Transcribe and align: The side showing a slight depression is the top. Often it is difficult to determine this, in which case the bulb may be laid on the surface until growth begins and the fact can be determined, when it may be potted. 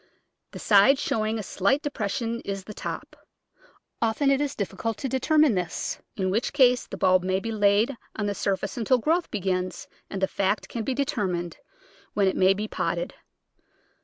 The 0.49 0.57
side 0.57 0.97
showing 0.97 1.37
a 1.37 1.43
slight 1.43 1.83
depression 1.83 2.41
is 2.43 2.63
the 2.63 2.73
top. 2.73 3.15
Often 4.01 4.31
it 4.31 4.41
is 4.41 4.55
difficult 4.55 4.97
to 4.97 5.07
determine 5.07 5.53
this, 5.53 5.99
in 6.17 6.31
which 6.31 6.53
case 6.53 6.87
the 6.87 6.97
bulb 6.97 7.21
may 7.23 7.39
be 7.39 7.51
laid 7.51 7.95
on 8.15 8.25
the 8.25 8.33
surface 8.33 8.77
until 8.77 8.97
growth 8.97 9.29
begins 9.29 9.87
and 10.09 10.19
the 10.19 10.27
fact 10.27 10.67
can 10.69 10.83
be 10.83 10.95
determined, 10.95 11.57
when 12.15 12.27
it 12.27 12.35
may 12.35 12.55
be 12.55 12.67
potted. 12.67 13.13